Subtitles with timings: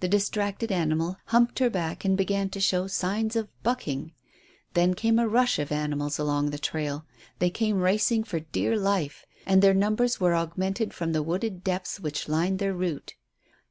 [0.00, 4.12] The distracted animal humped her back and began to show signs of "bucking."
[4.72, 7.04] Then came a rush of animals along the trail;
[7.40, 12.00] they came racing for dear life, and their numbers were augmented from the wooded depths
[12.00, 13.16] which lined their route.